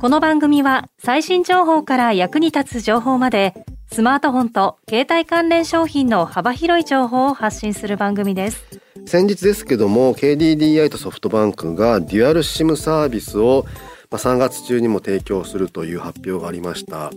[0.00, 3.52] この番組は最新情報から役に立つ情報まで
[3.92, 8.64] スマートフォンと携帯関連商品の幅広い情報を発信する番組です。
[9.04, 13.66] 先日ですけども KDDI とソフトバンクがデュアル SIM サービスを
[14.10, 17.10] 3月中にも提供するという発表がありました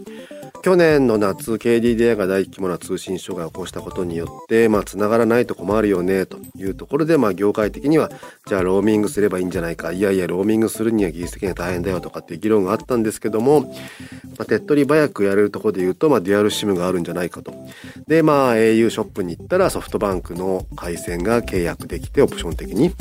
[0.64, 8.10] 去年の夏 KDDI が大規模な通信障害を起こしたことによってまあ繋がらないと困るよねというところでまあ業界的には
[8.48, 9.92] じゃあローミングすればいいんじゃないか。
[9.92, 13.70] いやいやローミングするには技術的には大変だよとかっていう議論があったんですけども、ま
[14.40, 17.54] あ、手っ取り早くやれるところで言うと、まあ、デュアル SIM があるんじゃないかと。
[18.08, 22.94] でまあ au ショップに行ったらソフトバンクの回線が契約できてオプション的に。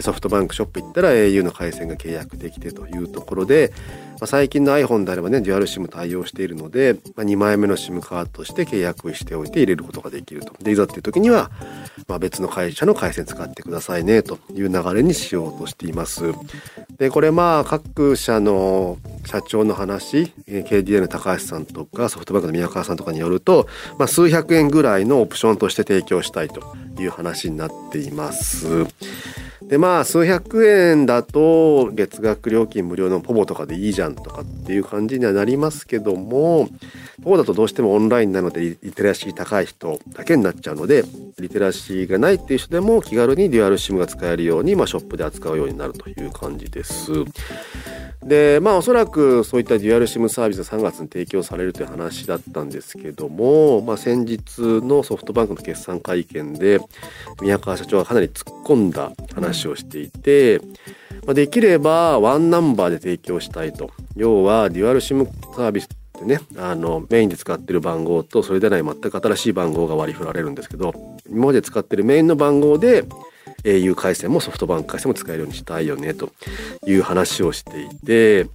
[0.00, 3.74] ソフトバンクショップ行ったら au の回線が契約できてというところで、
[4.20, 10.52] まあ、最近の iPhone であればねデュアル SIM 対応しているので、まあ、2枚目の SIM カードとして契約しておいて入れることができると。
[10.62, 11.50] でいざっていう時には、
[12.06, 16.34] まあ、別の会社の回線使ってくださいねという流れにしようとしています。
[16.98, 23.66] でこれまあ各社の社長の話 KDDI の高橋さんとかソフトバンクの宮川さんとかによると、
[23.98, 26.76] まあ、数百円ぐらいのオプションとして提供したいと。
[27.00, 28.86] いう話になっています。
[29.70, 36.68] でまあ数百円だと月額料金無料のポボとかでいいじゃんとかっていう感じにはなりますけども
[37.22, 41.04] ポボだとどうしてもオンラインなのでリテラシー高い人だけになっちゃうので
[41.38, 47.12] リテラシーがないっていう人でも気軽にデュアル SIM が使えるように、まあ、ショップで扱うようになるという感じです。
[48.24, 56.80] でまあおそらくそういったデュアル SIM サービスが3月に提供されるという話だったんですけども、まあ、先日のソフトバンクの決算会見で
[57.40, 60.60] 宮川社長がかなり突っ込んだ話をしていて、
[61.26, 63.90] ま、できればワンナンバーで提供したいと。
[64.16, 65.88] 要はデュアル SIM サービスっ
[66.20, 70.92] てねあのメインで使ってる番号とそれでない全く新しい番号が割り振られるんですけど
[71.28, 73.04] 今まで使ってるメインの番号で
[73.64, 76.30] au 回線もソフトバンク回線も使えるようにしたいよねと
[76.86, 78.46] いう話をしていて、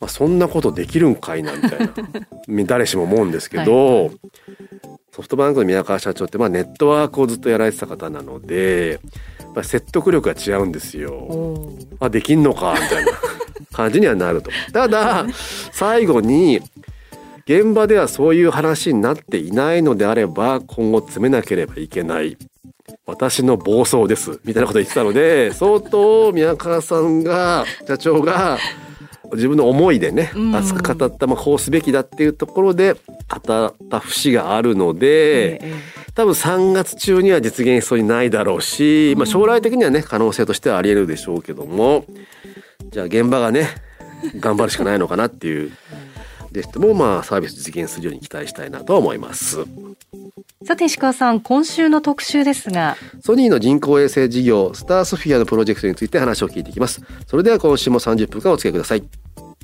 [0.00, 1.92] まあ、そんなことできるんかいなみたいな
[2.64, 4.10] 誰しも思うんですけど、
[5.14, 9.00] ソフトバンクの宮川社長ってまあネットワークをずっとやられてた方なので
[9.40, 11.72] やっぱり説得力が違うんですよ。
[12.00, 13.12] あできんのかみたいな
[13.72, 14.50] 感じにはなると。
[14.72, 15.26] ただ
[15.72, 16.62] 最後に
[17.44, 22.38] 現場ではそういう話になっていないのであれば今後詰めなければいけない
[23.06, 28.58] 私の暴走ですみたいなことを言ってたので相当宮川さんが社長が
[29.32, 30.56] 自分の思いでねうん。
[30.56, 35.62] 熱く語った、まあ、こうすべきだっていうところで語った節があるので、
[36.14, 42.04] 多分3月中には実現しそうにないだろうし、まあ、将来的にはね可能性としてはあり得るでしょうけども
[42.90, 43.68] じゃあ現場がね
[44.38, 45.72] 頑張るしかないのかなっていう。
[46.52, 49.64] でしてもまあサービス実現するように期待したいなとは思います。
[50.66, 57.00] さて石川さん、今週の特集ですが、ソニーの人工衛星事業スタースフィアのプロジェクトについて話を聞いていきます。
[57.26, 59.02] それでは今週も30分間お付き合いください。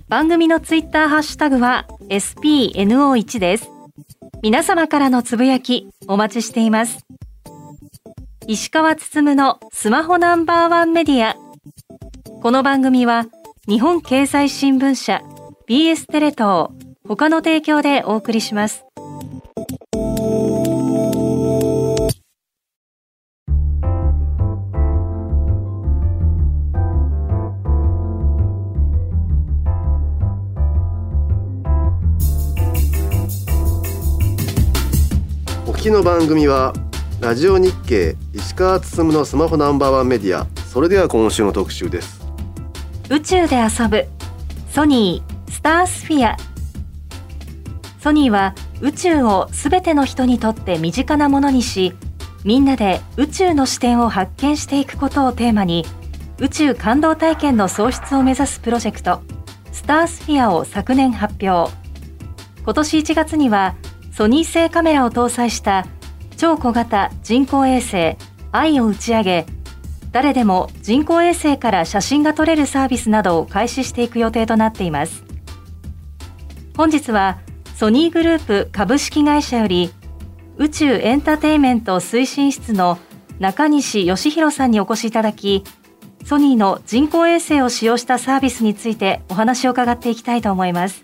[0.09, 3.69] 番組のツイッターハッシュタグは SPNO1 です。
[4.43, 7.05] 皆様からのつぶやきお待ちしています。
[8.47, 11.37] 石川つつむのスマホナンバーワンメディア。
[12.41, 13.27] この番組は
[13.69, 15.21] 日本経済新聞社
[15.69, 16.69] BS テレ東
[17.09, 18.85] 他の提供でお送りします。
[35.67, 36.73] お聞きの番組は
[37.21, 40.47] ラジオ日経石川つつむのスマホナンバーワンメディア。
[40.69, 42.25] それでは今週の特集です。
[43.11, 44.07] 宇宙で遊ぶ
[44.71, 46.37] ソニースタースフィア。
[48.01, 51.93] ソニーは宇宙をすべての人にとって身近なものにし
[52.45, 55.85] みんなで宇宙の視点を発見していくことをテーマに
[56.39, 59.23] 宇宙感動体験の創出を目指すプロジェクト
[59.73, 61.73] スタースフィアを昨年発表。
[62.63, 63.75] 今年1月には
[64.13, 65.87] ソニー製カメラを搭載した
[66.37, 68.17] 超小型人工衛星
[68.53, 69.47] i を打ち上げ
[70.13, 75.26] 誰でも人工衛星から写真が撮れるサービスなどを開始していく予定となっています。
[76.77, 77.39] 本日は
[77.75, 79.91] ソニーグループ株式会社より
[80.59, 82.99] 宇宙エンターテインメント推進室の
[83.39, 85.65] 中西義弘さんにお越しいただき
[86.27, 91.03] ソニーの人工衛星を使用したサービスについてお話を伺っていきたいと思います。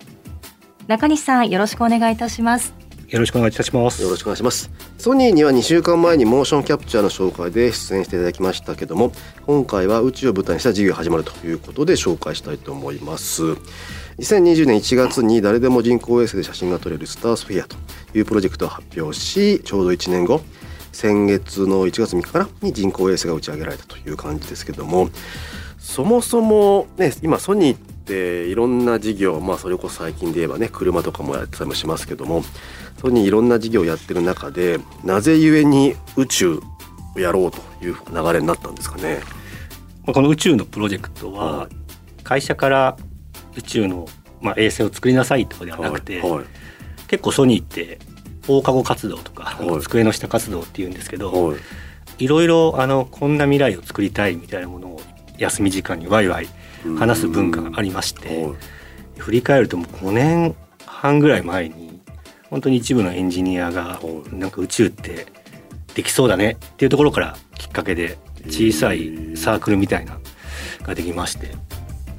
[0.89, 2.75] 中西さんよろしくお願いいたします。
[3.09, 4.03] よろしくお願いいたします。
[4.03, 9.13] よろしくお願いしますソニーには2週間前にモーションキャプチャーの紹介で出演していただきましたけども
[9.47, 13.57] 今回は宇宙を舞台にした事業が始まるということで紹介したいと思います。
[14.23, 17.77] 2020年1月に誰でも人工衛星で写真が撮れるスタースフィアと
[18.17, 20.41] いうプロジェクトを発表しちょうど1年後
[20.93, 25.09] 先月の1月3日からに人工衛星が打ち上げられたという感じですけども
[25.81, 32.45] そもそもね今ソニーっていろんな事業まあそれこそ最近で言えばね車とかもやってたりもしますけども
[33.01, 36.61] ソニーいろんな事業をやってる中でなぜゆえに宇宙
[37.17, 39.19] をやろうという流れになったんですかね？
[40.07, 41.69] この宇宙のプロジェクトは
[42.23, 42.97] 会社から
[43.57, 44.07] 宇宙の、
[44.41, 46.45] まあ、衛星を作りなさいとかではなくて、はいはい。
[47.09, 47.99] 結構ソニーって
[48.47, 49.83] 放課後活動とか、はい。
[49.83, 51.59] 机の下活動っていうんですけど、はい。
[52.19, 55.01] いろいろあのこんな未来を作りたいみたいなものを
[55.39, 56.49] 休み時間にワイワイ
[56.99, 58.55] 話す文化がありましてはい。
[59.19, 60.55] 振り返るともう5年
[60.87, 62.01] 半ぐらい前に
[62.51, 64.01] 本当に一部のエンジニアがは
[64.31, 64.37] い。
[64.37, 65.27] なんか宇宙って
[65.95, 70.19] できそうだねっていうところからきっかけで小さいサークルみたいな
[70.83, 71.51] ができまして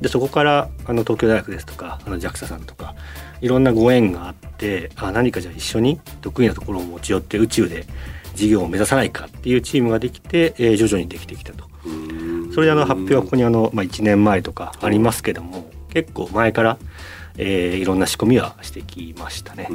[0.03, 2.93] でそこからあの東京大学ですとかあの JAXA さんとか
[3.39, 7.85] いろんなご縁があってあ何かじゃあ一緒に得意なところを持ち寄って宇宙で
[8.35, 11.65] 事業を目指さないかっていうチームができて、えー徐々にできてきたと。
[12.53, 16.77] それであの発表はここにあの、まあ、1年前とかありますけども結構前から、
[17.37, 19.69] えーいろんな仕込みはしてきましたね。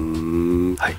[0.76, 0.96] はい、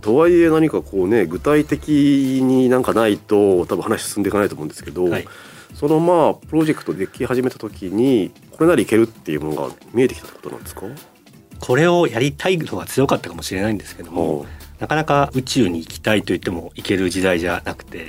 [0.00, 5.28] とはいえ何かこうね具体的になんかないと多分話進んでいかないと思うんですけど、はい。
[5.74, 10.82] そのまあプロジェクトでき始めた時にこれならいけるっていうものが見えてきたってことなんですか、
[11.60, 14.46] これをやりたいのが強かったかもしれないんですけども、は
[14.80, 18.06] なかなか宇宙に行きたいと言っても行ける時代じゃなくて、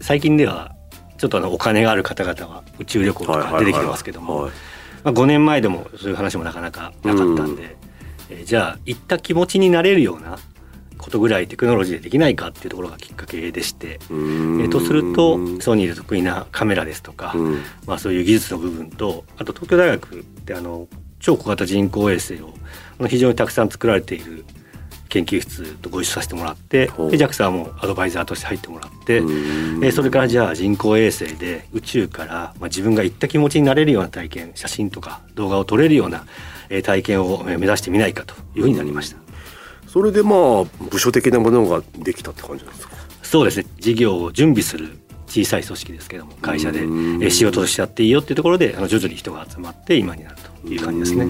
[0.00, 0.74] 最近では
[1.18, 4.52] ちょっとあのお金がある方々は宇宙旅行とか出てきてますけども、はい
[5.04, 7.76] まあ、5年前でもそういう話もなかなかなかったんで、えー
[8.44, 10.36] じゃあ行った気持ちになれるような
[11.06, 17.62] ことぐらいテクノロジーでできないかっていうところがきっかけでして、えーとするとソニーで得意なカメラですとか、うん。
[17.86, 20.88] まあ、そういう技術の部分とあと東京大学ってあの
[21.20, 22.52] 超小型人工衛星を
[23.06, 24.44] 非常にたくさん作られている
[25.08, 29.84] 研究室とご一緒させてもらってで JAXA もアドバイザーとして入ってもらって、うん。
[29.84, 36.26] えーそれからじゃあ人工衛星で宇宙から、まあ、自分が行った気持ちになれるような体験写真とか動画を撮れるような、
[36.68, 39.25] えー体験をえー目指してみないかというふうになりました。
[39.96, 42.94] それでまあ部署的なものができたって感じなんですか？
[43.22, 43.66] そうですね。
[43.78, 46.80] 事業を準備する小さい組織ですけども会社で、
[47.30, 51.24] 仕事としてやっていいよっていうところであの徐々に人が集まって今になるという感じですね。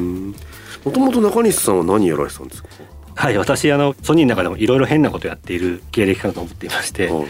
[0.84, 2.68] もともと中西さんは何やられてたんですか？
[3.14, 7.26] はい私あのソニーの中でもいろいろ変なことやっている経歴かなと思っていまして、はい。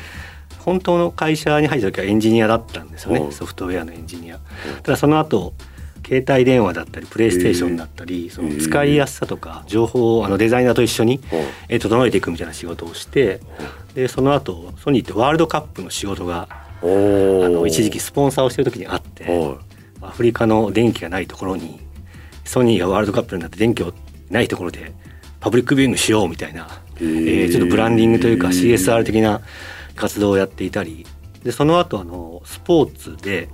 [0.61, 3.33] 本当の会社に入った時はエンジニアだったんですよね、はい。
[3.33, 4.41] ソフトウェアのエンジニア。
[4.83, 5.53] ただその後
[6.07, 13.41] 携帯電話だったりプレイステーションだったり、その使いやすさとか情報をあのデザイナーと一緒に、はいえー整えていくみたいな仕事をして
[13.95, 16.49] でその後ソニーってワールドカップの仕事が
[16.83, 19.59] あの一時期スポンサーをしてる時にあって、は
[20.01, 21.81] アフリカの電気がないところに
[22.45, 23.93] ソニーがワールドカップになって電気を
[24.31, 24.93] ないところで
[25.41, 26.69] パブリックビューイングしようみたいな、
[27.01, 29.41] えーちょっとブランディングというか CSR 的な
[29.97, 31.05] 活動をやっていたり
[31.47, 33.49] でその後あのスポーツで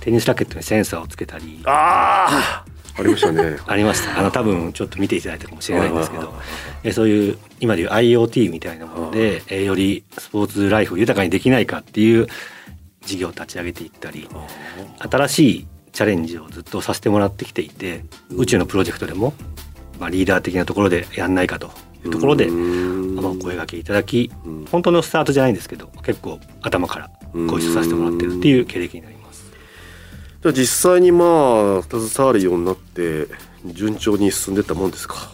[0.00, 1.60] テニスラケットにセンサーをつけたり。
[1.66, 2.64] ああ
[2.96, 3.58] ありましたね。
[3.66, 4.18] ありました。
[4.18, 6.32] あの多分ちょっと見ていただいたかもしれないんですけど。
[6.84, 12.28] えーそういう今でいう IoT みたいなもので、えーよりスポーツライフを豊かにできないかっていう
[13.04, 14.26] 事業を立ち上げていったり。
[14.98, 19.34] 新しいチャレンジをずっとさせてもらってきていて宇宙のプロジェクトでも、
[20.00, 21.70] まあ、リーダー的なところでやんないかと
[22.04, 22.50] いうところで、お
[23.36, 24.64] 声掛けいただきうん。
[24.66, 27.10] 本当のスタートじゃないんですけど結構頭から
[27.48, 29.44] ご一緒させてもらってるっていう経歴になります。
[30.42, 31.24] じゃあ実際にま
[31.78, 33.26] あ携わるようになって
[33.66, 35.32] 順調に進んでったもんですか？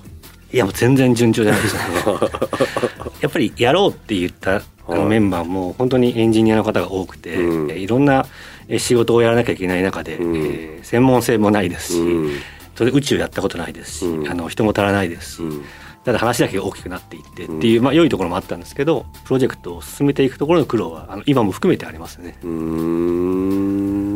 [0.52, 1.74] いやもう全然順調じゃないです。
[1.76, 1.80] ね
[3.20, 7.70] やっぱりやろうって言ったメンバーも本当にエンジニアの方が多くて、うん。
[7.70, 8.26] えいろんな
[8.68, 10.36] え仕事をやらなきゃいけない中で、うん。
[10.36, 12.32] えー専門性もないですし、うん。
[12.74, 14.28] それで宇宙やったことないですし、うん。
[14.28, 15.62] あの人も足らないですし、うん
[16.04, 22.38] ただ話だけが大きくなっていってっていう、まあ良いところもあったんですけどプロジェクトを進めていくところの苦労はあの今も含めてありますね。
[22.42, 22.50] うー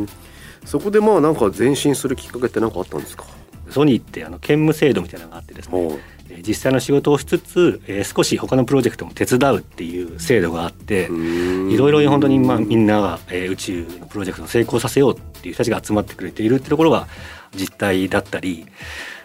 [0.05, 0.09] ん。
[0.65, 3.27] そこでまあなんか前進するきっかけって何かあったんですか？
[3.71, 5.99] ソニーってあの兼務制度みたいなのがあってですね、
[6.47, 17.09] 実際の仕事をしつつ、えー少し他のプロジェクトも手伝うっていう制度があって、いろいろ本当にまあみんなが、えー宇宙のプロジェクトを成功させようっていう人たちが集まってくれているってところが
[17.55, 18.67] 実態だったり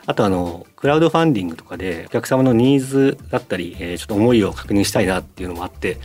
[0.09, 5.97] あとあのクラウドファンディングとかでお客様のニーズだったり、えーちょっと思いを確認したいなっていうのもあって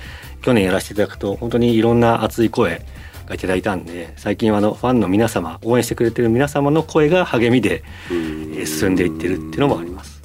[0.43, 2.85] 去年やらせていただくと本当にいろんな熱い声
[3.27, 10.23] がいただいたんで最近はあのファンの皆様応援してくれてる皆様の声が励みで、えー進んでいってるっていうのもあります。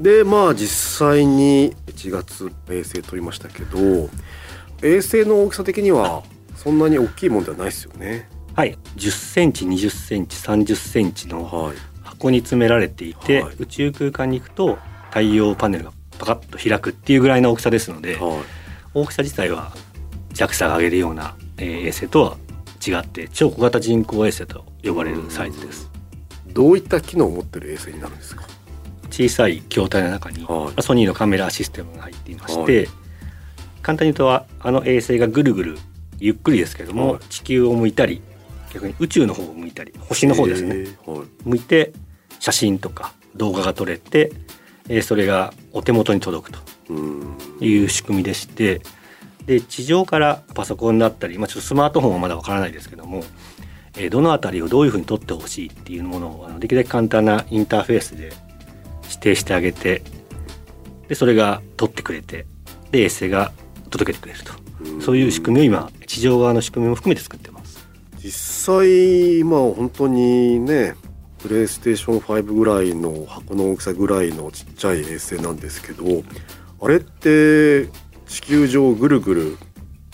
[0.00, 4.08] でまあ実際に1月衛星撮りましたけど
[4.80, 6.22] 衛星の大きさ的には
[6.54, 8.28] そんなに大きいもんではないですよね。
[8.54, 11.91] はい10センチ20センチ30センチのはい。
[12.22, 18.42] 箱に詰められていて、はい宇宙空間に行くと太陽パネルがパカッと開くっていうぐらいの大きさですのでは
[18.94, 19.72] 大きさ自体は
[20.34, 22.36] JAXA が上げるような、えー衛星とは
[22.86, 25.90] 違って超小型人工衛星と呼ばれるサイズです。
[26.48, 26.52] い。
[26.52, 28.44] どういった機能を持ってる衛星になるんですか？
[29.10, 32.88] 小さい筐体の中に、はいソニーのカメラシステムが入っていまして、
[33.82, 35.78] 簡単に言うとああの衛星がぐるぐる
[36.18, 38.22] ゆっくりですけども、はい地球を向いたり
[38.72, 40.86] 逆に宇宙の方を向いたり星の方ですね。
[41.44, 41.92] 向いて
[42.42, 44.32] 写真とか動画が撮れて、
[44.88, 46.58] えーそれがお手元に届くと
[46.90, 47.38] うん。
[47.60, 48.82] いう仕組みでして
[49.46, 53.22] で地上からパソコンだったり、まあ、ちょっとスマートフォンはまだわからないですけども、
[53.96, 58.32] えーどの辺りをどういうふうに撮ってほしいっていうものをあのできるだけ簡単なインターフェースで
[59.04, 60.02] 指定してあげて
[61.06, 62.46] でそれが撮ってくれて
[62.90, 63.52] で衛星が
[63.90, 64.52] 届けてくれると
[65.00, 67.86] そういう仕組みを今地上側の仕組みも含めて作ってます。
[68.18, 70.96] 実際まあ本当にね
[71.42, 76.04] プレイステーション5ぐらいの箱の大きさぐらいのちっちゃい衛星なんですけど
[76.80, 77.86] あれって
[78.26, 79.56] 地球上ぐるぐる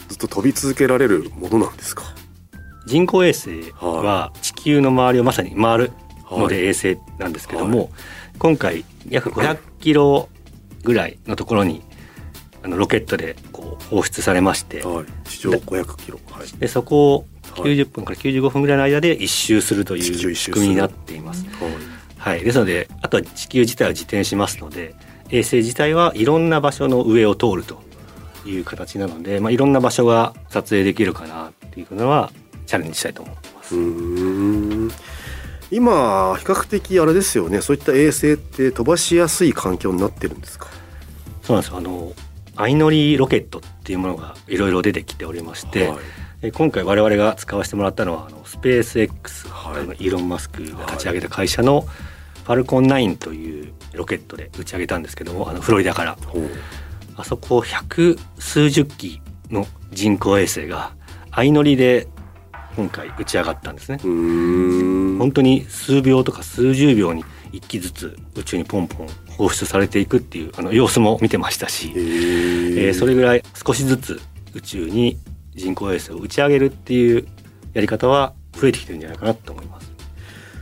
[0.08, 2.02] ずっと飛び続けられるものなんですか？
[2.87, 5.92] 人工衛星は地球の周りをまさに回る
[6.30, 6.49] のはい。
[6.49, 7.90] で衛星なんですけども、
[8.38, 10.28] 今回約500キロ
[10.85, 11.82] ぐらいのところに
[12.62, 15.06] あのロケットでこう放出されましてはい。
[15.28, 16.18] 地上500キロ。
[16.30, 16.49] はい。
[16.58, 21.45] でそこをはい90分から95分ぐらいの間で一周するという仕組みになっています。
[21.45, 21.73] はい。
[22.19, 24.95] はい、ですのであとは地球自体は自転しますので
[25.31, 27.81] 衛星自体はいろんな場所の上を通ると
[28.45, 32.33] いう形なので、まあ、いろんな場所が撮影できるかなっていうのは
[32.67, 33.77] チャレンジしたいと思ってます。
[33.77, 34.91] うーん。
[35.71, 37.61] 今比較的あれですよね。
[37.61, 40.67] そういった衛星って飛ばしやすい環境になってるんですか？
[41.43, 41.79] そうなんですよ。
[41.79, 42.12] あの
[42.57, 45.99] 相乗りロケットっていうものがいろいろ出てきておりまして、はい
[46.40, 49.83] え今回我々が使わせてもらったのはあのスペース X、はい。
[49.83, 56.16] あのイーロン・マスクが立ち上げた会社のファルコン9というロケットで打ち上げたんですけどもあのフロリダから。
[57.16, 60.92] あそこ百数十機の人工衛星が
[61.33, 62.07] 相乗りで
[62.76, 63.99] 今回打ち上がったんですね。
[63.99, 74.21] 本当に数秒とか数十秒に一機ずつ宇宙にポンポン放出されていくっていうあの様子も見てましたし、へえーーそれぐらい少しずつ
[74.54, 75.18] 宇宙に
[75.59, 77.27] 人工衛星を打ち上げるっていう
[77.75, 79.93] やり方は増えてきてるんじゃないかなと思います。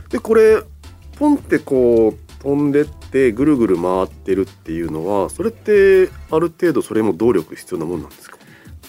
[0.09, 0.61] でこれ
[1.17, 8.37] ポンってこう飛んでってぐるぐる回ってるっていうのはそれってある程度それも動力必要なもんなんですか？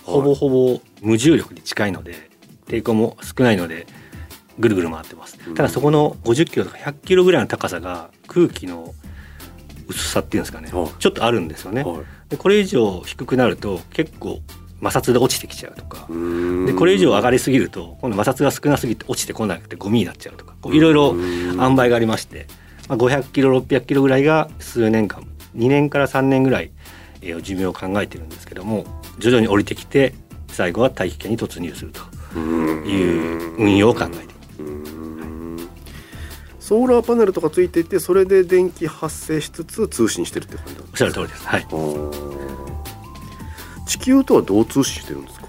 [0.04, 2.30] ほぼほぼ無重力に近いので
[2.66, 3.86] 抵抗も少ないので
[4.58, 8.94] ぐるぐる回ってますうんただそこの50キロとか100キロぐらいの高さが空気の
[9.88, 10.52] 薄さっていうんです。
[10.52, 11.48] かねはいちょっとあるん。
[11.48, 11.96] ですよねはい
[12.28, 14.40] でこれ以上低くなると結構
[14.80, 16.06] 摩擦で落ちてきちゃうとか。
[16.66, 20.54] でこれ以上上がりすぎると今度摩擦が少なすぎて落ちてこなくてゴミになっちゃうとか。
[20.72, 22.46] いろいろ塩梅がありまして、
[22.88, 25.22] まあ、500キロ600キロぐらいが数年間
[25.56, 26.70] 2年から3年ぐらい
[27.22, 28.84] えー寿命を考えてるんですけども
[29.18, 30.14] 徐々に降りてきて
[30.48, 32.00] 最後は大気圏に突入すると。
[32.36, 34.28] いう運用を考えてい
[36.68, 41.46] ソーラーパネルとかついていてそれで電気発生しつつ通信してるって感じおっしゃる通りです。
[41.46, 42.67] はい。
[43.88, 45.48] 地球とはどう通信してるんですか？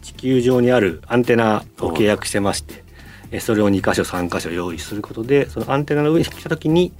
[0.00, 2.84] 地球上にあるアンテナを契約してまして、
[3.30, 6.92] えそれを2箇所3箇所用意することでそのアンテナの上に来た時に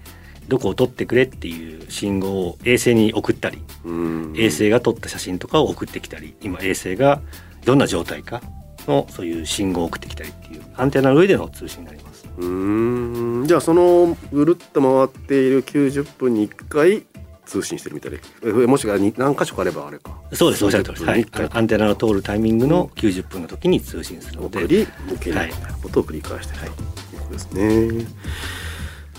[0.49, 4.35] どこを撮ってくれっていう信号を衛星に送ったりうん。
[4.37, 7.21] 衛星が撮った写真とかを送ってきたり今衛星が
[7.65, 8.41] どんな状態か
[8.89, 12.27] のそういう信号を送ってきたりっていうアンテナの上での通信になります。
[12.39, 13.47] うーん。
[13.47, 17.03] じゃあそのぐるっと回っている90分に1回
[17.51, 18.21] 通信してるみたいで。
[18.45, 20.17] えもしくはに何箇所かあればあれか。
[20.33, 21.05] そうですおっしゃる通り。
[21.05, 21.25] はい。
[21.25, 21.31] 90。
[21.31, 24.83] 分に1あのアンテナの通るタイミングの90分の時に通信するので、回送り
[25.15, 25.63] 受けるみたい。
[25.63, 26.67] なことを繰り返してると。
[26.67, 26.69] い。
[26.69, 26.73] う
[27.21, 28.07] ことですね。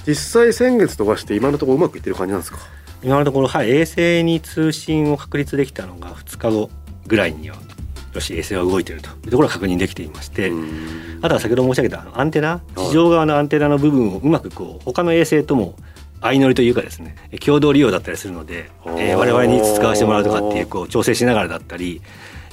[0.08, 2.60] 実際先月飛ばして今のところうまくいってる感じなんですか？
[3.04, 6.70] 今のところ、はい、衛星に通信を確立できたのが2日後
[7.08, 7.58] ぐらいには
[8.14, 9.10] よし衛星は動いていると。
[9.10, 11.20] いうところが確認できていまして、うん。
[11.22, 12.50] あとは先ほど申し上げたアンテナ？
[12.50, 12.90] はい。
[12.90, 15.76] 地上側のアンテナの部分をうまくこう他の衛星とも
[16.22, 22.02] 相乗りというかですね共同利用だったりするので、えー我々に使わせてもらうとかっていうこう調整しながらだったり、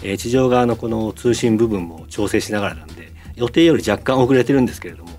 [0.02, 5.10] えー地上側のこの通信部分も調整しながらなんで予定より若干遅れてるんですけれども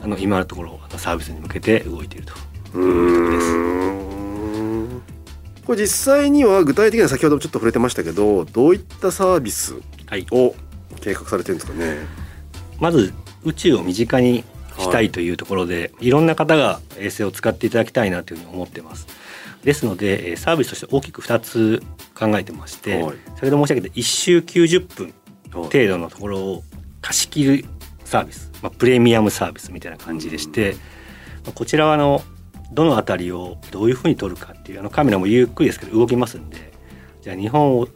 [0.00, 2.32] あの今のところサービスに向けて動いていると。
[2.74, 4.02] うー
[4.92, 5.02] ん。
[5.66, 9.74] これ実際には具体的には先ほどちょっと触れてましたけどどういったサービス
[10.06, 10.54] はい、を
[11.00, 12.06] 計画されてるんですかね？
[12.78, 14.44] まず宇宙を身近に
[14.78, 19.06] したいというところで、い、ろんな方が衛星を使っていただきたいなというふうに思ってます。
[19.64, 21.82] ですのでえーサービスとして大きく2つ
[22.14, 23.16] 考えてまして、はい。
[23.34, 25.14] 先ほど申し上げた1週90分
[25.52, 25.64] はい。
[25.64, 26.64] 程度のところを
[27.00, 27.64] 貸し切る
[28.04, 30.76] サービス、まあ、プレミアムサービスみたいな感じでして、
[31.44, 32.22] まあこちらはあの
[32.72, 36.72] どの辺りをどういうふうに撮るかっていうあのカメラもゆっくりですけど動きますんで
[37.22, 37.88] じゃあ日本を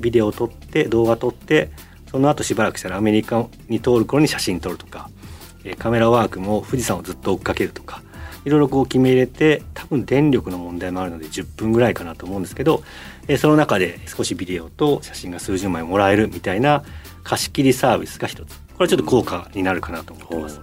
[0.00, 1.70] ビデオを撮って動画撮って
[2.10, 5.26] その後しばらくしたらアメリカに通る頃に写真撮るとか、えー
[5.74, 8.02] カメラワークも富士山をずっと追っかけるとか
[8.44, 12.84] いろいろこう決め入れて多分電力の問題もあるので10分ぐらいかなと思うんですけど、
[13.26, 16.84] えーその中で少しビデオと写真が数十枚もらえるみたいな
[17.24, 18.56] 貸し切りサービスが一つ。
[18.76, 20.60] これはちょっと効果になるかなと思ってます。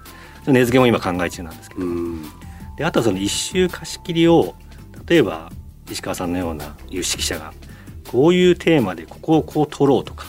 [0.48, 2.24] 値付けも今考え中なんですけど、うん。
[2.77, 4.55] であとはその一周貸し切りを
[5.05, 5.51] 例えば
[5.91, 7.53] 石川さんのような有識者が
[8.10, 10.27] こういうテーマでここをこう撮ろうとか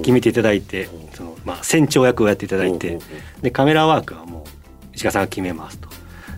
[0.00, 2.98] 決めていただいてその、まあ、船長役をやっていただいて
[3.42, 4.42] でカメラワークはもう
[4.94, 5.88] 石川さんが決めますと。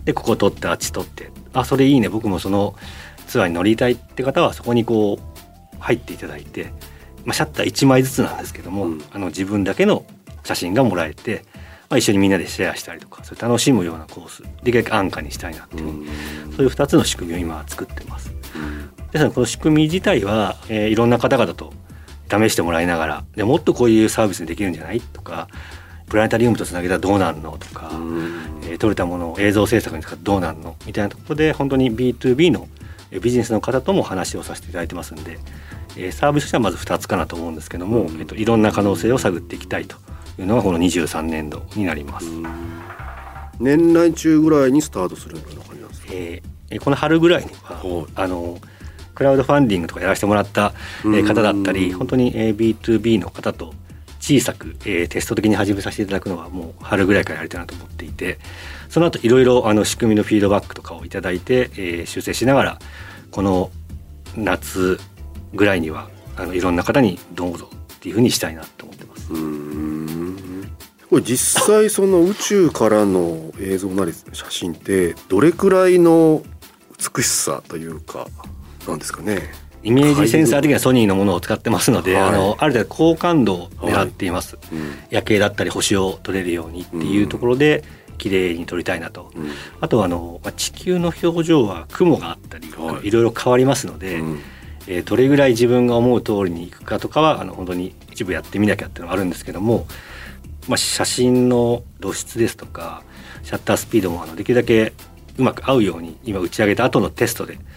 [0.05, 1.31] でここ撮ってあっち撮って。
[1.53, 2.09] あそれいいね。
[2.09, 2.75] 僕もその
[3.27, 6.73] ツアーに乗りたいって方はそこにこう入っていただいて、
[7.25, 9.03] まあ、シャッター1枚ずつなんですけども、うん。
[9.11, 10.05] あの自分だけの
[10.43, 11.45] 写真がもらえて、
[11.89, 16.07] まあ、一緒にみんなでシェアしたりとかそれ楽しむようなコースできるだけ安価にしたいなっていうふうに、
[16.55, 18.31] そういう2つの仕組みを今作ってます。
[19.11, 21.73] ですのでこの仕組み自体は、えーいろんな方々と
[22.29, 25.01] 試してもらいながらでもっとこういうサービスにできるんじゃない？
[25.01, 25.47] とか
[26.07, 27.57] プラネタリウムとつなげたらどうなんの？
[27.57, 27.89] とか、
[28.63, 30.75] えー撮れたものを映像制作に使ってどうなんの？
[30.85, 32.67] みたいなところで本当に B2B の
[33.11, 35.39] えービジネスの方とも話をさせていただいてますんで、
[35.97, 39.97] えーサービスとしてはまず2つかなと思うんですけども、えっといろんな可能性を探っていきたいと
[40.37, 42.27] いうのがこの23年度になります。
[43.59, 46.07] 年内中ぐらいにスタートするような感じなんですか？
[46.11, 48.05] えーこの春ぐらいには、はい。
[48.13, 48.59] あの
[49.19, 50.73] クラウドファンディングとかやらせてもらった、
[51.03, 53.73] えー方だったりうん本当に、えー B2B の方と
[54.21, 58.39] 小さく、えーテスト的に始めさせていただくのはもう春ぐらいからやりたいなと思っていて
[58.87, 62.79] その後いろいろあの仕組みのフィードバックとかをいただいて、えー修正しながら
[63.29, 63.71] この
[64.37, 64.97] 夏
[65.53, 69.27] ぐらいにはあのいろんな方にどうぞっていうふうにしたいなと思ってます。
[71.09, 76.43] これ実際その宇宙からの映像なり写真ってどれくらいの
[77.15, 78.27] 美しさというか
[78.89, 79.41] なんですかね。
[79.81, 82.29] イメージセンサー的なソニーのものを使ってますので、はい。
[82.29, 84.57] あのある程度高感度を狙っています。
[84.71, 84.93] うん。
[85.09, 87.83] 夜景だったり星を撮れるようにっていうところで
[88.17, 89.49] 綺麗に撮りたいなと、うん。
[89.79, 93.07] あとはあのまあ地球の表情は雲があったり、はい。
[93.07, 94.39] い、ろいろ変わりますので、うん。
[94.87, 99.85] えーどれぐらい自分が思う通りにいくかとかはあの本当に一部やってみなきゃっていうのがあるんですけども、
[100.67, 103.03] まあ、写真の露出ですとか
[103.43, 104.93] シャッタースピードもあのできるだけ
[105.37, 107.68] うまく合うように今打ち上げた後のテストでえー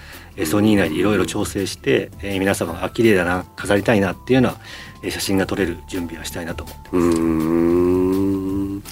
[0.46, 4.58] ソニー内でいろいろ調整して、えー皆様があ綺麗だな飾りたいなっていうような
[5.02, 7.06] えー写真が撮れる準備はしたいなと思ってます。
[7.06, 8.82] うーん。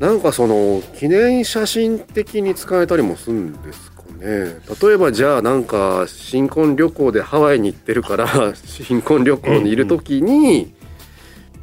[0.00, 4.58] なんかその記念写真的に使えたりもするんですかね。
[4.82, 10.72] 例えばじゃあなんか新婚旅行でハワイに行ってるから 新婚旅行にいる時に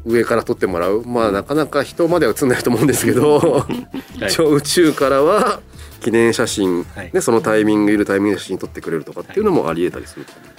[0.05, 1.03] 上から撮ってもらう。
[1.03, 4.27] まあなかなか人までは映んないと思うんですけど はい。
[4.27, 5.59] 一応宇宙からは
[5.97, 7.11] 記念写真、はい。
[7.13, 10.55] ね、そのタイミングいるタイミングで写真撮ってくれるとかっていうのもありえたりすると思うん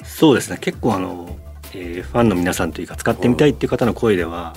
[0.00, 0.16] です。
[0.18, 0.58] そうですね。
[0.60, 1.38] 結構あの、
[1.74, 4.54] えーファンの皆さんというか使ってみたいっていう方の声では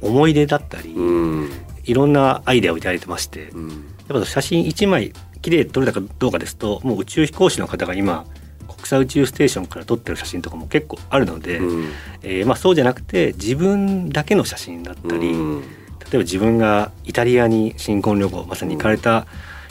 [0.00, 1.50] 思い出だったり、うん。
[1.84, 3.68] いろんなアイデアをいただいてまして、うん。
[4.08, 8.26] やっぱ写真1枚綺麗に撮れたかどうかですともう宇宙飛行士の方が今
[8.68, 11.88] 国際宇宙ステーションから撮ってる写真とかも結構あるので、うん。
[12.22, 15.62] えーまあ、そうじゃなくて自分だけの写真だったり、うん
[16.10, 19.26] 例えば自分がイタリアに新婚旅行まさに行かれた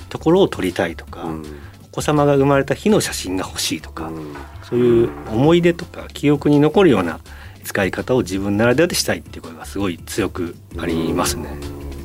[0.08, 1.45] ところを撮りたいとか、うん。
[1.91, 4.34] お子様が生まれた日の写真が欲しいとか、うん。
[4.63, 7.19] そういう思い出とか記憶に残るような
[7.63, 11.49] 使い方を自分ならではでしたいっていう声がすごい強くありますね。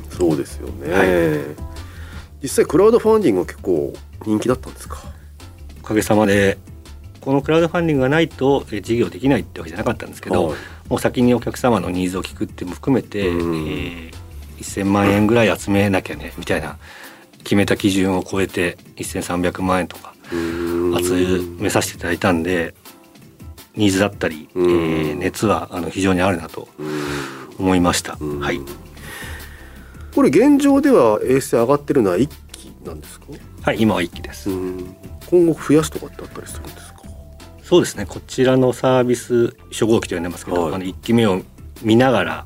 [0.09, 1.65] そうですよね、はい。
[2.41, 3.93] 実際クラウドファンディングは結構
[4.25, 4.97] 人気だったんですか？
[5.81, 6.57] おかげさまで
[7.21, 10.57] このクラウドファンディングがないとえ事業できないってわけじゃなかったんですけど、はい。
[10.89, 13.67] もう先にお客様のニーズを聞くっても含めて、うん。
[13.67, 14.24] えー
[14.59, 16.77] 1,000万円ぐらい集めなきゃねみたいな
[17.39, 22.73] 決めた基準を超えて1,300万円とか集めさせていただいたんで
[23.75, 24.67] ニーズだったり、えうん。
[24.67, 26.69] ー熱はあの非常にあるなと
[27.59, 28.17] 思いました。
[28.19, 28.39] うん。
[28.39, 28.59] はい、
[30.15, 33.25] これ現状では衛星上がってるのは1機なんですか、
[33.63, 34.49] はい、今は一期です。
[34.49, 37.01] 今後増やすとかってあったりするんですか？
[37.63, 38.05] そうですね。
[38.05, 40.75] こちらのサービス初号機と呼んでますけど、はい。
[40.75, 41.41] あの1機目を
[41.81, 42.45] 見ながら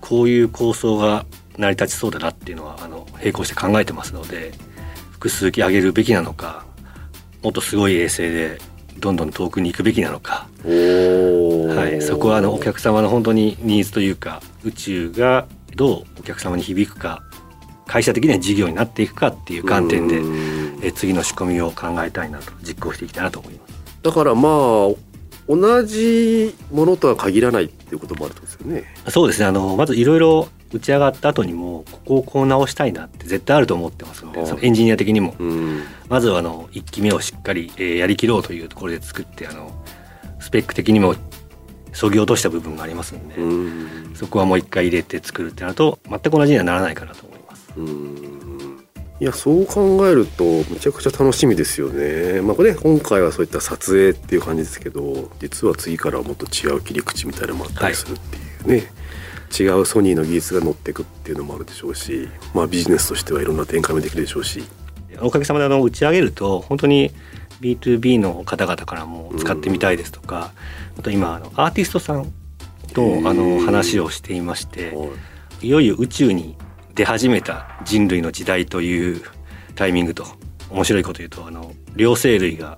[0.00, 1.24] こういう構想が
[1.56, 4.52] 成り立ちそうだなっていうのはあの並行して考えてますので
[5.12, 6.64] 複数機上げるべきなのか
[7.42, 8.58] もっとすごい衛星で
[8.98, 17.22] どんどん遠くに行くべきなのか、はい、そこはあのお客様の本当にニーズというか宇宙がどうお客様に響くか
[17.86, 20.60] 会社的には事業になっていくかっていう観点でうん。
[20.82, 23.98] え次の仕込みを考えたいなと実行していきたいなと思います。
[24.02, 24.88] だからまあ
[25.50, 28.84] 同じものとは限らないっていうこともあるとですよね。
[29.08, 29.46] そうですね。
[29.46, 39.72] あのまずいろいろ打ち上がった後にもここをこう直したいなって絶対あると思ってますので、そのエンジニア的にも、うん、まずはあの1期目をしっかり、えー、やりきろうというところで作ってあの
[40.38, 41.16] スペック的にも
[41.92, 47.72] そぎ落とした部分がありますので、うん、そこはもう一回入れて作るってなると全く同じにはならないかなと思います。
[47.76, 48.49] うん
[49.20, 52.40] いやそう考えるとめちゃくちゃ楽しみですよね。
[52.40, 64.64] まあこれ今回はそういった撮影っていう感じですけど実は次からはもっと違う切り口みたいなのもあったりするっていうね、はい、違うソニーの技術が乗っていくっていうのもあるでしょうし、まあ、ビジネスとしてはいろんな展開もできるでしょうし。
[65.20, 67.10] おかげさまであの打ち上げると本当に
[67.60, 70.52] B2B の方々からも使ってみたいですとか、
[70.98, 72.32] あと今あのアーティストさん
[72.94, 74.96] とあの話をしていまして、
[75.60, 76.56] いよいよ宇宙に
[76.94, 79.22] 出始めた人類の時代という
[79.74, 80.26] タイミングと
[80.70, 82.76] 面白いこと言うとあの両生類が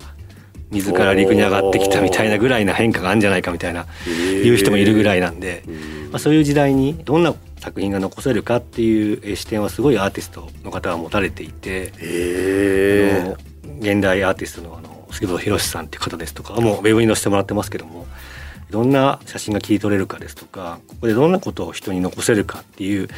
[0.70, 3.86] 水から陸に上がってきたみたいなぐらいな変化があるんじゃないかみたいな
[4.42, 5.64] 言う人もいるぐらいなんで、
[6.10, 11.92] まあ、そういう時代にどんな作品が残せるかっていう視点はすごいアーティストの方は持たれていて、
[13.22, 13.36] あの
[13.78, 18.06] 現代アーティストのあの杉本博さんっていう方ですとかもうウェブに載せてもらってますけども
[18.70, 23.08] どんな写真が切り取れるかですとかここでどんなことを人に残せるかっていう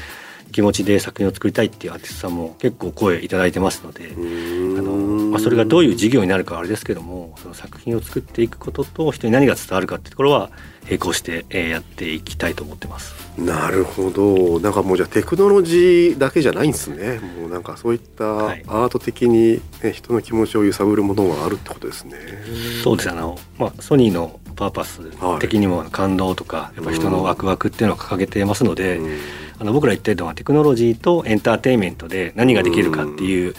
[0.52, 4.92] 気持ちで作品を作りたいっていうアーティストさんも結構声いただいてますのであの、
[5.30, 10.50] まあ、それがどういう事業になるかはあれですけどもその作品を作っていくことと人に何が伝わるかっていうところは
[10.84, 13.14] 並行してやっていきたいと思ってます。
[13.38, 14.60] なるほど。
[14.60, 17.20] なんかもうじゃあテクノロジーだけじゃないんですね。
[17.40, 22.16] もうなんかそういったアート的に、ね、人の気持ちを揺さぶるものがあるってことですね。
[22.82, 23.10] そうです。
[23.10, 25.00] あの、まあ、ソニーのパーパス
[25.40, 29.18] 的にも感動とかやっぱ人のワクワクっていうのを掲げてますので、うん、
[29.58, 33.54] あの僕ら言ってるのはテクノロジーとエンターテインメントで何ができるかっていう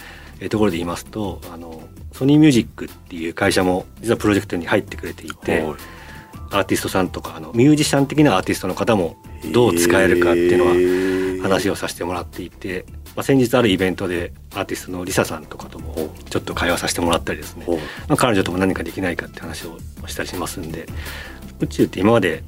[0.50, 1.82] ところで言いますとあの
[2.12, 5.60] ソニーミュージックっていう会社も実はプロジェクトに入ってくれていて。
[5.60, 5.76] はい。
[6.50, 9.16] アーティストさんとかあのミュージシャン的なアーティストの方も
[9.52, 10.58] どう使えるかっていう
[11.38, 15.94] のは話をさせてもらっていて、まあ、先日あるイベントでアーティストのリサさんとかとも
[16.30, 17.66] ちょっと会話させてもらったりですね、
[18.08, 20.86] まあ、彼女とも何かできないかって話をしたりしますんで
[21.60, 22.42] 宇宙って今まで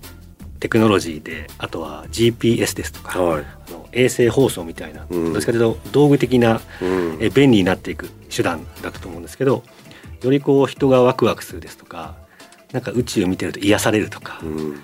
[0.60, 9.62] テクノロジーであとは GPS ですとか、はい、あの衛星放送みたいな、うん、どっちかというと道具的な、うん、え便利になっていく手段だったと思うんですけど
[10.22, 12.16] よりこう人がワクワクするですとか
[12.72, 14.80] なんか宇宙を見てると癒されるとか、うん、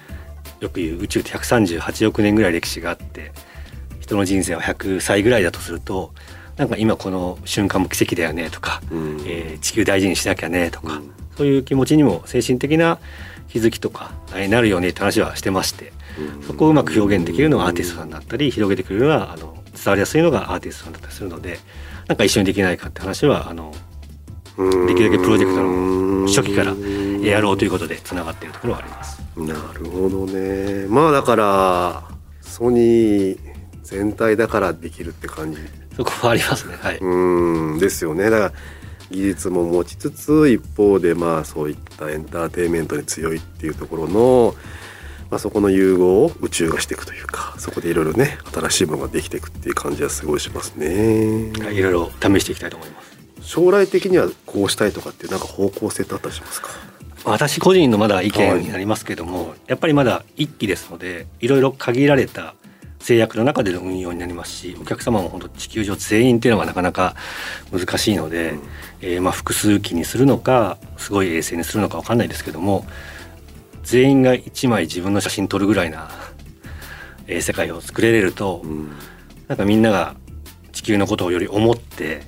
[0.61, 3.33] よく言う宇宙って138億年ぐらい歴史があって
[4.01, 6.13] 人の人生は100歳ぐらいだとすると
[6.57, 13.01] なんか今この瞬間も奇跡だよねとか、うん、えー、地球大事にしなきゃねとか、うん、そういう気持ちにも精神的な
[13.49, 21.59] 気づきとかになるよねって話はしてまして、うん、そこをうまく表現できるのがアーティストさんだったり広げてくれるのはあの伝わりやすいのがアーティストさんだったりするので
[22.09, 23.73] なんか一緒にできないかって話はあの
[24.87, 26.75] できるだけプロジェクトの初期から
[27.29, 29.21] やろうということでつながっているところはあります。
[29.37, 30.87] なるほどね。
[30.89, 32.05] まあだから
[32.41, 33.39] ソニー
[33.83, 35.59] 全体だからできるって感じ。
[35.97, 36.77] そこはありますね。
[36.77, 36.99] はい。
[36.99, 37.79] うん。
[37.79, 38.31] ですよね。
[38.31, 38.53] だから
[39.11, 44.55] 技術も持ちつつ一方でまあそういったエンターテインメントに強いっていうところの、
[45.31, 51.51] まあ、そこの融合を宇宙がしていくというかそこでいろいろね新しいものができていくっていう感じはすごいしますね。
[51.51, 53.15] いろいろ試していきたいと思います。
[53.43, 56.69] 将来的にはこうしたいとかっていうなんか方向性ってあったりしますか？
[57.27, 62.55] 私個人のまだ意見になりますけども、はい、やっぱりまだ1期ですのでいろいろ限られた
[63.05, 67.15] 制約の中での運用になりますしお客様も本当地球上全員っていうのがなかなか
[67.71, 68.61] 難しいので、うん、
[69.03, 72.87] えー、まあ複数機にするのかすごい衛星にするのか分かんないですけども
[73.83, 76.09] 全員が1枚自分の写真撮るぐらいな、
[77.27, 78.91] えー、世界を作れれると、うん、
[79.49, 80.17] なんかみんなが
[80.73, 82.23] 地球のことをより思って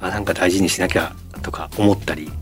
[0.00, 2.32] あなんか大事にしなきゃとか思ったり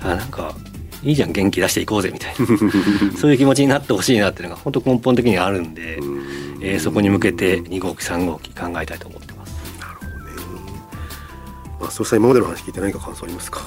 [0.00, 0.54] あなんか
[1.02, 2.46] いいじゃん元気出していこうぜみたいな
[3.20, 5.98] そういう気持ちになってほしいなっていうのが本当根本的にあるんで、
[6.60, 9.54] えー、そこに向けて2号機3号機考えたいと思ってます。
[9.80, 10.80] なるほどね。
[11.80, 13.60] まあ、そさん今までの話聞いて何か感想ありますか？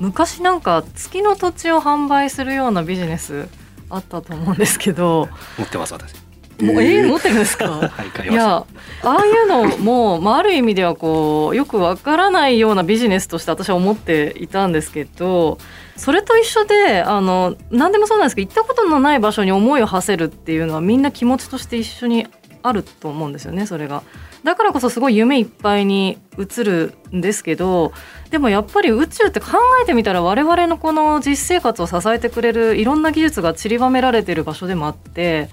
[0.00, 3.48] 昔なんか月の土地を販売するようなビジネス
[3.90, 6.12] あったと思うんですけど持ってます私
[6.60, 7.68] えー、持ってるんですか？
[7.68, 7.90] は
[8.24, 8.66] い、いやあ
[9.02, 15.58] あいうのも、まあ、ある意味ではこうよくわからないようなビジネスとして私は思っていたんですけど
[15.96, 22.26] それと一緒であの何でもそうなんですけど行ったことのない場所に思いを馳せるっていうのはみんな気持ちとして一緒に
[22.62, 24.02] あると思うんですよねそれが。
[24.42, 27.94] だからこそすごい夢いっぱいに映るんですけど
[28.30, 35.48] でもやっぱり宇宙って考えてみたら我々のこの実生活を支えてくれるいろんな技術が散りばめられてる場所でもあって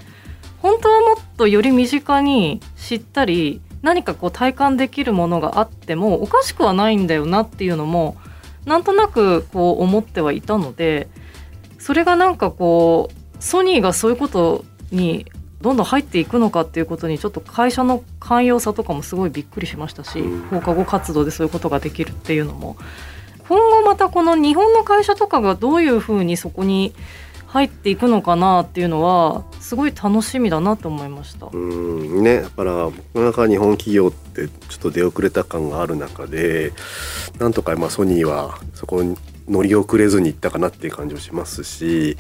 [0.61, 8.15] 本当はもっとより身近に知ったり何かこう体感できるものがあってもおかしくはないんだよなっていうのも
[8.65, 11.09] なんとなくこう思ってはいたので
[11.79, 15.25] それがなんかこうソニーがそういうことに
[15.61, 20.21] どんどん入っていくのかっていうことにちょっと会社の寛容さとかもすごいびっくりしましたし
[20.51, 22.77] 放課後活動でそういうことができるっていうのも。
[23.47, 26.93] 今後またこの日本の会社とかがどういうふうにそこに
[27.51, 31.49] 入っていくのかなっていうのはすごい楽しみだなと思いました。
[31.51, 36.71] うんねだから僕の中日本企業ってちょっと出遅れた感がある中で
[37.39, 39.17] なんとかまあソニーはそこに
[39.49, 42.17] 乗り遅れずにいったかなっていう感じもしますし。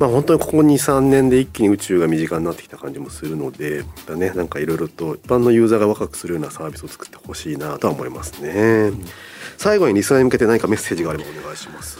[0.00, 9.04] まあ、本当にここ23年で一気に宇宙が身近になってきた感じもするのでだねなんかいろいろと一般のユーザーが若くするようなサービスを作ってほしいなとは思いますね、うん、
[9.58, 11.98] 最後にリスナーに向けて何かメッセージがあればお願いします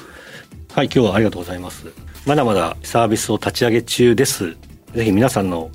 [0.73, 4.57] はい今日はありがとうございますまだまだサービスを立ち上げ中です。
[4.95, 5.73] ぜひ皆さんの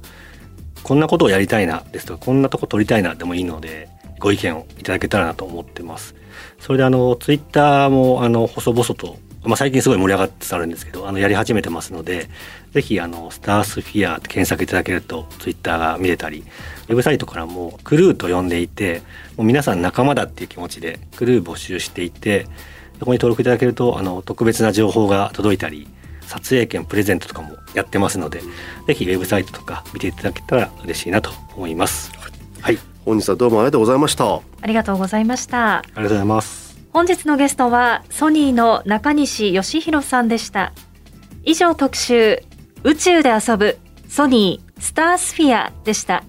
[0.84, 3.90] こんなことをやりたいなですとかこんなとこ取りたいなでもいいので
[4.20, 6.16] ご意見をいただけたらなと思ってます。
[6.62, 12.30] それであのツイッターもあの細々とまあ、最近すごい盛り上がってたんですけどあのやり始めてますので
[12.72, 16.46] ぜひあのスタースフィアって検索いただけるとツイッターが見れたり
[16.88, 19.02] ウェブサイトからもクルーと呼んでいて
[19.36, 22.48] もう皆さん仲間だっていう気持ちでクルー募集していて
[22.98, 25.88] そこに登録いただけるとあの特別な情報が届いたり
[26.28, 28.42] 撮影券プレゼントとかもやってますので、
[28.88, 32.12] ぜひウェブサイトとか見ていただけたら嬉しいなと思います。
[32.62, 32.78] はい。
[33.06, 34.36] 本日はどうもありがとうございました。
[34.36, 35.78] ありがとうございました。
[35.78, 36.66] ありがとうございます。
[36.96, 40.72] 本日のゲストはソニーの中西義弘さんでした
[41.44, 42.42] 以上特集
[42.84, 46.24] 宇宙で遊ぶソニースタースフィアでした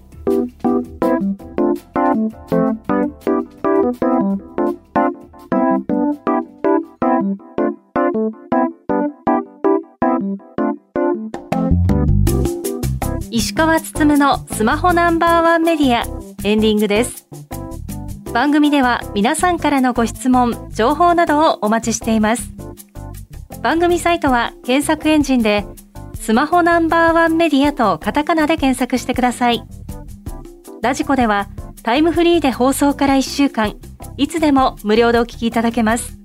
[13.31, 16.03] 石川つつむのスマホナンバーワンメディア
[16.43, 17.27] エンディングです
[18.33, 22.51] 番組では皆さんからのご質問、情報などをお待ちしています。
[23.63, 25.65] 番組サイトは検索エンジンで
[26.13, 29.63] スマホナンバーワンメディアとカタカナで検索してください。
[30.83, 31.49] ラジコでは
[31.81, 33.75] タイムフリーで放送から1週間、
[34.17, 36.19] いつでも無料でお聞きいただけます。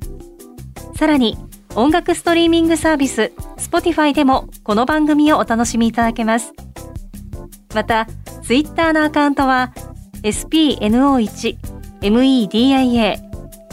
[0.96, 1.38] さらに
[1.74, 6.52] 音楽ストリーミングサービス Spotify でもこの番組をお楽しみいただけます。
[7.74, 8.06] また、
[8.42, 9.72] Twitter のアカウントは
[10.22, 11.56] spno1
[12.02, 13.18] media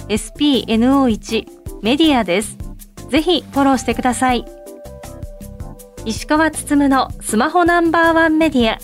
[0.07, 1.47] spno1
[1.81, 2.57] メディアです。
[3.09, 4.45] ぜひフォローしてください。
[6.05, 8.79] 石川つつむのスマホナンバーワンメディア。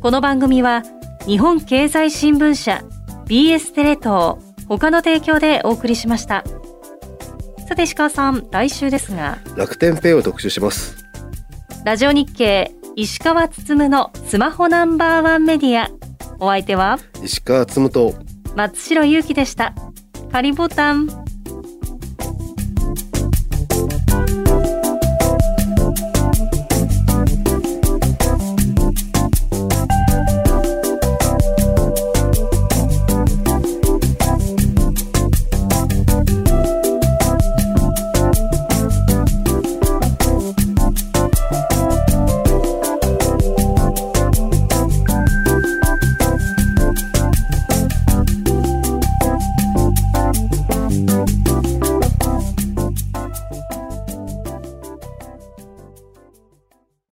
[0.00, 0.82] この番組は
[1.26, 2.82] 日本経済新聞社
[3.26, 4.36] BS テレ東
[4.68, 6.44] 他の提供でお送りしました。
[7.66, 9.38] さて石川さん、来週ですが。
[9.56, 11.04] 楽天ペイを特集します。
[11.84, 15.90] ラジオ日経石川つつむのスマホナンバーワンメディア。
[16.38, 16.98] お相手は？
[17.24, 18.14] 石川つむと
[18.54, 19.74] 松代ゆうきでした。
[20.30, 21.25] 仮ボタン。